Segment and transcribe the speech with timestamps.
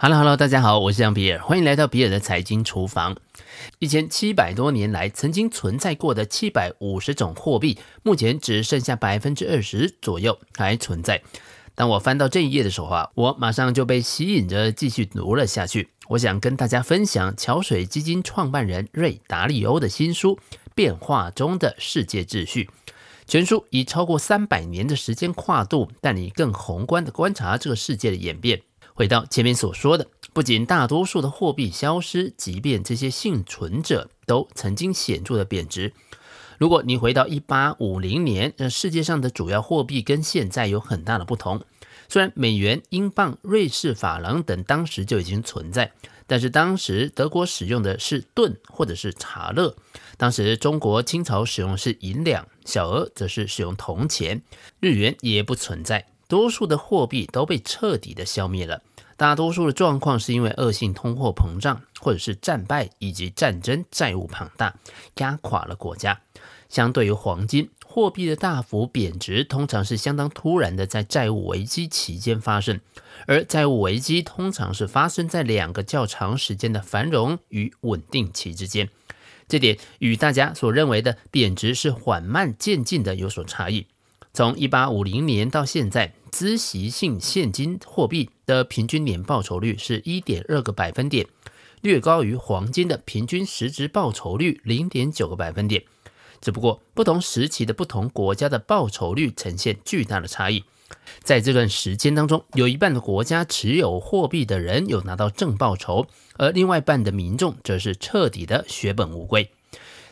[0.00, 3.16] Hello，Hello，大家好，我是杨比尔，欢迎来到比尔的财经厨房。
[3.80, 11.20] 一千七百多年来曾经存在过的七百五十种货币，目前只剩下百分之二十左右还存在。
[11.74, 15.88] 当我翻到这一页的时候啊，我马上就被吸引着继续读了下去。
[16.10, 20.36] 我想跟大家分享桥水基金创办人瑞达利欧的新书
[20.76, 22.70] 《变化中的世界秩序》。
[23.26, 28.62] 全书以超过三百年的时间跨度，带你更宏观的观察这个世界的演变。
[28.98, 35.92] 回到前面所说的，不仅大多数的货币消失，即便这些幸存者都曾经显著的贬值。
[36.58, 41.62] 如果你回到一八五零年，那，世界上的主要货币跟现在有很大的不同。
[42.08, 45.92] 虽然美元、英镑、瑞士法郎等当时就已经存在，
[46.26, 49.76] 但是当时德国使用的是盾或者是查勒，
[50.16, 54.42] 当时中国清朝使用的是银两，小额则是使用铜钱，
[54.80, 56.08] 日元也不存在。
[56.26, 58.82] 多数的货币都被彻底的消灭了，
[59.18, 64.76] 大多数的状况是因为恶性通货膨胀，或者是战败以及战争债务庞大，
[65.16, 66.20] 压垮了国家。
[66.68, 72.80] 相对于黄金，货币的大幅贬值通常是相当突然的，在债务危机期间发生，
[73.26, 78.88] 而债务危机通常是发生在两个较长时间的繁荣与稳定期之间。
[79.48, 83.88] 这点与大家所认为的贬值是缓慢渐进的有所差异。
[84.32, 91.26] 从一八五零年到现在，孳息性现金货币的平均年报酬率是一点二个百分点，
[91.80, 95.82] 略高于黄金的平均实质报酬率零点九个百分点。
[96.40, 100.62] 只不过，不同时期的不同国家的报酬率呈现巨大的差异。
[101.24, 106.06] 在这段时间当中，有一半的国家持有货币的人有拿到正报酬，
[106.36, 109.50] 而另外一半的民众则是彻底的血本无归。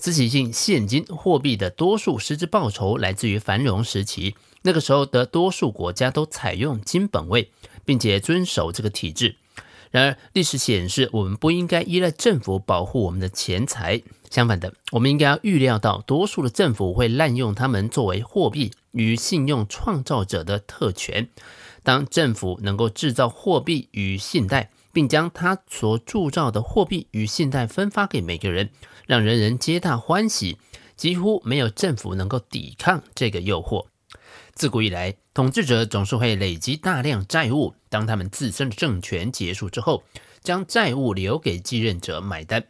[0.00, 7.50] 孳息性现金货币的多数实质报酬来自于繁荣时期，那个时候的多数国家都采用金本位，
[7.84, 9.36] 并且遵守这个体制。
[9.90, 21.28] 然而，历史显示，我们不应该依赖政府保护我们的钱财，相反的，我们应该要预料到多数的政府会滥用他们作为货币与信用创造者的特权。
[21.82, 28.70] 当政府能够制造货币与信贷，并将他所铸造的货币与信贷分发给每个人，
[29.06, 30.58] 让人人皆大欢喜，
[30.96, 33.86] 几乎没有政府能够抵抗这个诱惑。
[34.54, 40.02] 自古以来，统治者总是会累积大量债务，当他们自身的政权结束之后，
[40.42, 42.64] 将债务留给继任者买单。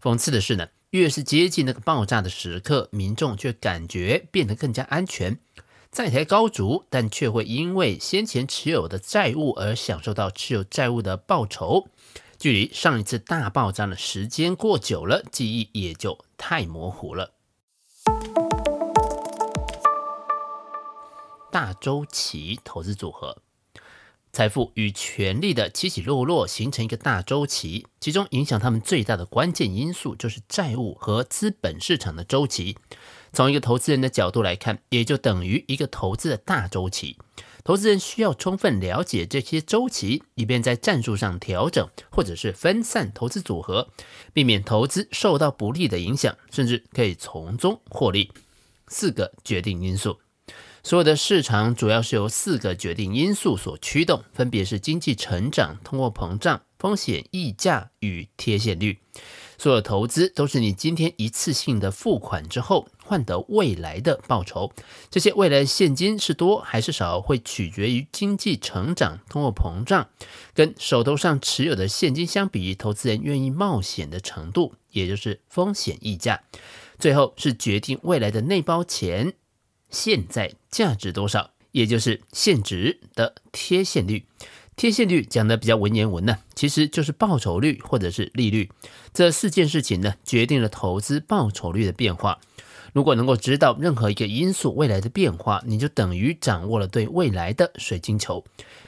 [0.00, 5.38] 讽刺的是呢，越是接近那个爆炸的时刻，民众却感觉变得更加安全。
[5.94, 11.86] 债台高筑，但却会因为先前持有的债务而享受到持有债务的报酬。
[12.36, 17.34] 距离上一次大爆炸的时间过久了，记忆也就太模糊了。
[21.52, 23.38] 大周期投资组合，
[24.32, 32.76] 财富与权力的起起落落形成一个大周期，其中影响他们最大的关键因素就是债务和资本市场的周期。
[33.34, 37.18] 从一个投资人的角度来看，也就等于一个投资的大周期。
[37.64, 43.88] 投资人需要充分了解这些周期，以便在战术上调整或者是分散投资组合，
[44.32, 48.30] 避免投资受到不利的影响，甚至可以从中获利。
[48.88, 50.18] 四个决定因素，
[50.82, 58.98] 所有的市场主要是由四个决定因素所驱动，分别是经济成长、通货膨胀、风险溢价与贴现率。
[59.56, 64.72] 所有投资都是你今天一次性的付款之后换得未来的报酬。
[65.10, 70.08] 这些未来现金是多还是少，会取决于经济成长、通货膨胀，
[70.54, 76.42] 跟手头上持有的现金相比，投资人愿意冒险的程度，也就是风险溢价。
[76.98, 79.34] 最后是决定未来的那包钱
[79.90, 84.24] 现在价值多少，也就是现值的贴现率。
[84.76, 88.70] 贴现率讲的比较文言文呢，其实就是报酬率或者是利率。
[89.12, 92.40] 这四件事情呢，决定了投资报酬率的变化。
[92.94, 98.44] 如果能够知道任何一个因素未来的变化，你就等于掌握了对未来的水晶球。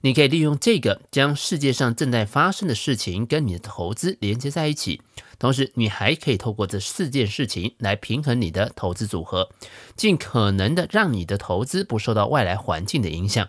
[0.00, 5.02] 你可以利用这个，将世界上正在发生的事情跟你的投资连接在一起。
[5.38, 9.50] 同时，你还可以透过这四件事情来平衡你的投资组合，
[9.94, 13.46] 尽可能的让你的投资不受到外来环境的影响。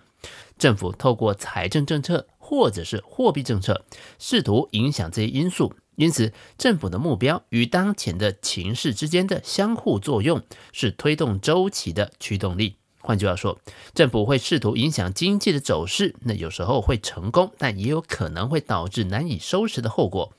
[0.57, 3.85] 政府透过财政政策或者是货币政策，
[4.19, 5.73] 试图影响这些因素。
[6.01, 10.42] 因此，政府的目标与当前的情势之间的相互作用，
[10.74, 12.77] 是推动周期的驱动力。
[13.01, 13.59] 换句话说，
[13.94, 20.33] 政府会试图影响经济的走势，那有时候会成功，但也有可能会导致难以收拾的后果。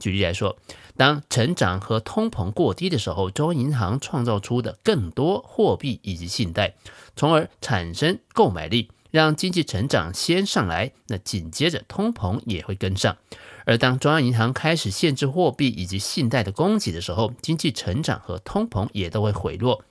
[0.00, 0.56] 举例来说，
[0.96, 6.74] 当成长和通膨过低的时候，中央银行创造出的更多货币以及信贷，
[7.14, 8.90] 从而产生购买力。
[9.12, 13.16] 让经济成长先上来，那紧接着通膨也会跟上。
[13.64, 19.84] 而当中央银行开始限制货币以及信贷的供给的时候，经济成长和通膨也都会回落。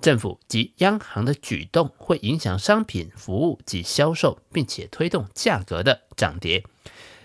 [0.00, 6.62] 政府及央行的举动会影响商品、服务及销售，并且推动价格的涨跌。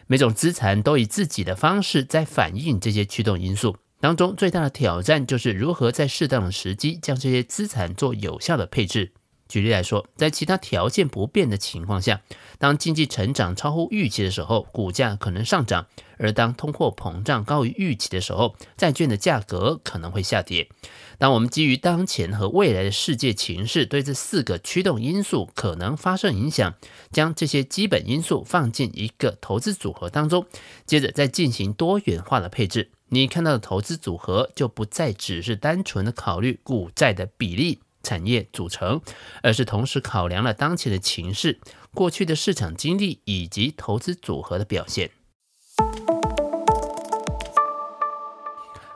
[0.07, 3.75] 每种资产都以自己的方式在反映这些驱动因素。
[3.99, 9.11] 当中最大的挑战就是如何在适当的时机将这些资产做有效的配置。
[9.51, 12.21] 举例来说，在其他条件不变的情况下，
[12.57, 15.83] 当经济成长超乎预期的时候，股价可能上涨；
[16.17, 20.69] 而当通货膨胀高于预期的时候，债券的价格可能会下跌。
[21.17, 26.73] 当我们基于当前和未来的世界情势，对这四个驱动因素可能发生影响，
[27.11, 30.45] 将这些基本因素放进一个投资组合当中，
[30.85, 37.81] 接着再进行多元化的配置，你看到的投资组合就不再只是单纯的考虑股债的比例。
[38.03, 39.01] 产业组成，
[39.43, 41.59] 而是同时考量了当前的情势、
[41.93, 45.11] 过去的市场经历以及投资组合的表现。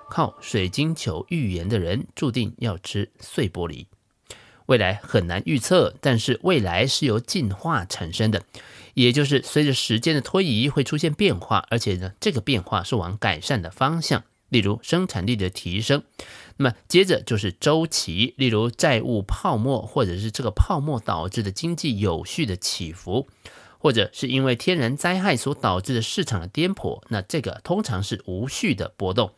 [0.10, 3.88] 靠水晶球预言的人，注定要吃碎玻璃。
[4.68, 8.44] 未来很难预测，但是未来是由进化产生的，
[8.94, 14.24] 也就是随着时间的推移会出现变化，而且呢，这个变化是往改善的方向。
[14.50, 16.04] 例如生产力的提升，
[16.57, 23.28] 那么接着就是周期，例如债务泡沫，或者是这个泡沫导致的经济有序的起伏，
[23.78, 29.31] 或者是因为天然灾害所导致的市场的颠簸，那这个通常是无序的波动。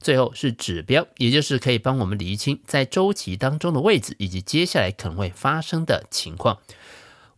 [0.00, 6.58] 最后是指标，也就是可以帮我们厘清在周期当中的位置，以及接下来可能会发生的情况。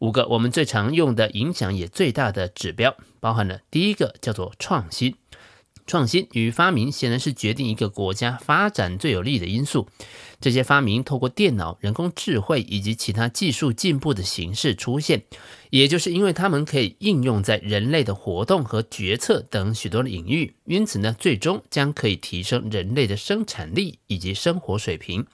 [0.00, 5.14] 五个我们最常用的、影响也最大的指标，包含了第一个叫做创新。
[5.86, 9.88] 创新与发明显然是决定一个国家发展最有利的因素。
[10.38, 15.22] 这些发明透过电脑、人工智慧以及其他技术进步的形式出现，
[15.70, 25.26] 也就是因为它们可以应用在人类的活动和决策等许多领域，因此呢，最终将可以提升人类的生产力以及生活水平。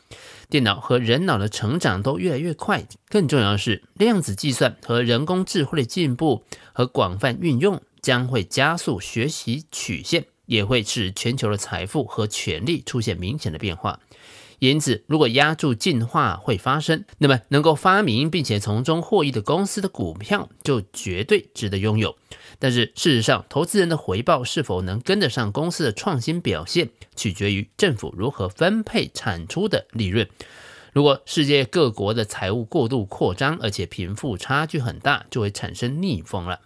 [0.48, 10.26] 电脑和人脑的成长都越来越快，更重要的是，量子计算和人工智慧的进步和广泛运用将会加速学习曲线。
[10.46, 14.00] 也会使全球的财富和权力出现明显的变化。
[14.58, 22.16] 因此，如果押注进化会发生，那么能够发明并且从中获益的公司的股票就绝对值得拥有。
[22.60, 30.28] 但是，事实上，投资人的回报是否能跟得上公司的创新表现，取决于政府如何分配产出的利润。
[30.92, 36.60] 如果世界各国的财务过度扩张，而且贫富差距很大，就会产生逆风了。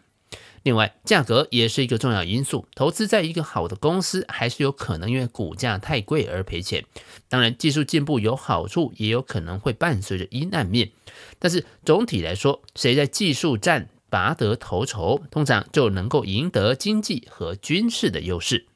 [0.66, 2.66] 另外，价格也是一个重要因素。
[2.74, 6.84] 投资在一个好的公司，还是有可能因为股价太贵而赔钱。
[7.28, 10.90] 当然，技术进步有好处，也有可能会伴随着阴暗面。
[11.38, 18.66] 但是总体来说，谁在技术战拔得头筹，通常就能够赢得经济和军事的优势。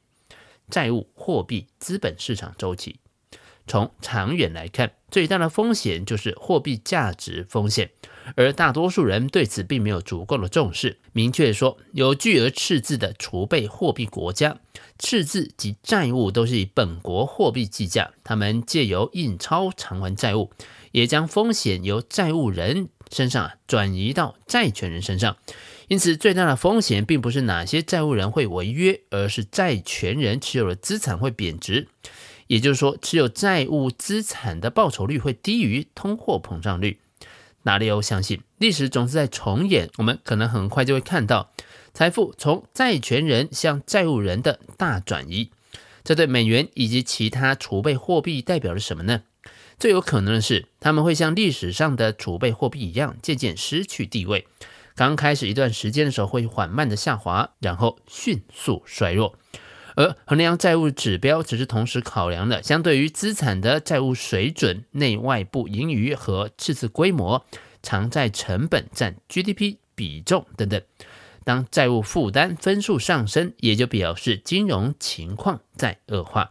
[0.71, 3.01] 债务、货币、资本市场周期，
[3.67, 7.91] 从长远来看，最大的风险就是货币价值风险。
[8.37, 10.99] 而大多数人对此并没有足够的重视。
[11.13, 14.59] 明确说，有巨额赤字的储备货币国家，
[14.99, 20.51] 赤字及债务都是以本国货币计价，他们借由印钞偿还债务，
[20.93, 25.37] 也将风险由债务人身上转移到债权人身上。
[25.89, 31.89] 因此，最大的风险并不是哪些债务人会违约，而是债权人持有的资产会贬值。
[32.51, 36.99] 也就是说，持有债务资产的报酬率会低于通货膨胀率。
[37.63, 39.89] 马里欧相信，历史总是在重演。
[39.99, 41.53] 我们可能很快就会看到
[41.95, 45.51] 财富从债权人向债务人的大转移。
[46.03, 49.23] 这对美元以及其他储备货币代表着什么呢？
[49.79, 54.49] 最有可能的是，他们会像历史上的储备货币一样，渐渐失去地位。
[54.97, 59.37] 刚开始一段时间的时候，会缓慢的下滑，然后迅速衰弱。
[59.97, 67.45] 而衡量债务指标只是同时考量了相对于资产的债务水准、内外部盈余和赤字规模、
[67.83, 70.81] 偿债成本占 GDP 比重等等。
[71.43, 76.51] 当债务负担分数上升，也就表示金融情况在恶化。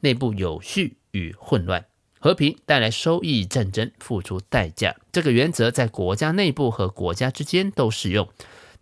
[0.00, 1.84] 内部有序与混乱，
[2.18, 4.96] 和平带来收益，战争付出代价。
[5.12, 8.28] 这个原则在国家内部和国家之间都适用。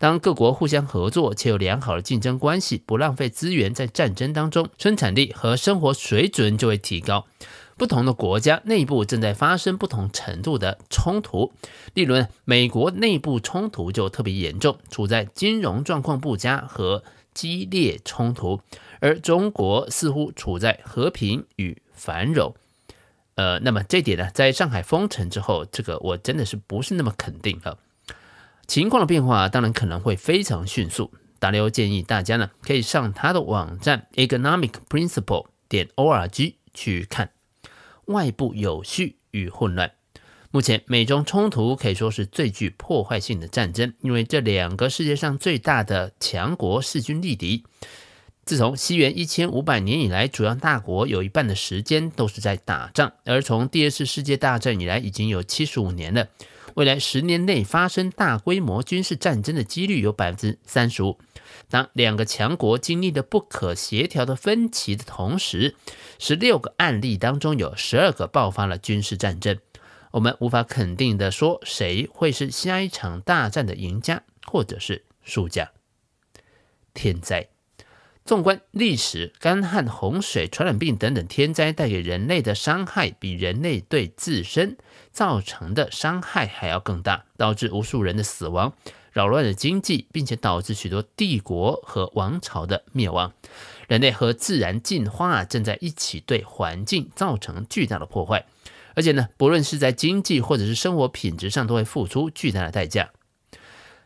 [0.01, 7.27] 当各国互相合作且有良好的竞争关系，不浪费资源在战争当中，生产力和生活水准就会提高。
[7.77, 11.53] 不同的国家内部正在发生不同程度的冲突，
[11.93, 17.05] 例如美国内部冲突就特别严重，处在金融状况不佳和
[17.35, 18.63] 激烈冲突，
[19.01, 22.55] 而中国似乎处在和平与繁荣。
[23.35, 27.77] 呃，那么这点呢，在上海封城之后，这个我真的是不是那么肯定了。
[28.71, 31.11] 情况的变化当然可能会非常迅速。
[31.41, 37.33] 达利欧建议大家呢，可以上他的网站 economic principle 点 org 去看。
[38.05, 39.91] 外部有序与混乱。
[40.53, 47.65] 目前美中冲突可以说是最具破坏性的战争，因为这两个世界上最大的强国势均力敌。
[48.45, 56.29] 自从西元一千五百年以来，主要大国有一半的时间都是在打仗，而从第二次世界大战以来，已经有七十五年了。
[56.75, 61.19] 未来十年内发生大规模军事战争的几率有百分之三十五。
[61.69, 65.75] 当两个强国经历的不可协调的分歧的同时，
[66.19, 69.59] 十六个案例当中有十二个爆发了军事战争。
[70.13, 75.71] 我们无法肯定的说谁会是下一场大战的赢家或者是输家。
[76.95, 77.49] 天灾。
[78.25, 84.77] 纵观历史，干旱、洪水、传染病等等天灾带给人类的伤害，比人类对自身
[85.11, 88.73] 造成的伤害还要更大，导致无数人的死亡，
[89.11, 93.33] 扰乱了经济，并且导致许多帝国和王朝的灭亡。
[93.89, 98.47] 人类和自然进化正在一起对环境造成巨大的破坏，
[98.95, 103.11] 而且呢，不论是在经济或者是生活品质上，都会付出巨大的代价。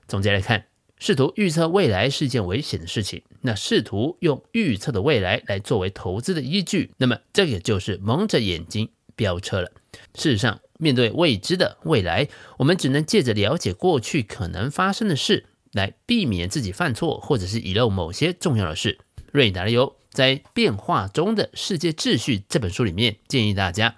[0.08, 0.73] 总结来看。
[1.04, 3.20] 试图预测未来是件危险的事情。
[3.42, 9.70] 那试图用预测的未来来作为投资的依据，那么这个就是蒙着眼睛飙车了。
[10.14, 18.96] 事实上，面对未知的未来，我们只能借着了解过去可能发生的事，来避免自己犯错，或者是遗漏某些重要的事。
[19.30, 23.96] 瑞达利欧在《变化中的世界秩序》这本书里面建议大家，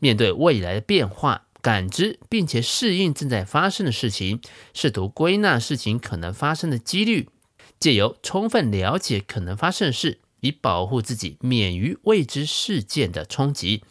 [0.00, 1.44] 面对未来的变化。
[1.60, 4.40] 感知并且适应正在发生的事情，
[4.72, 7.28] 试图归纳事情可能发生的几率，
[7.78, 13.82] 借由充分了解可能发生的事，以保护自己免于未知事件的冲击。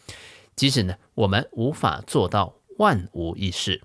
[0.56, 3.82] 即使呢，我们无法做到万无一失。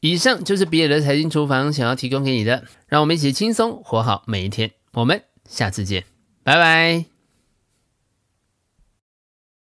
[0.00, 4.70] 以上就是比尔的财经厨房想要提供给你的，让我们一起轻松活好每一天。
[4.92, 6.04] 我们下次见，
[6.42, 7.17] 拜拜。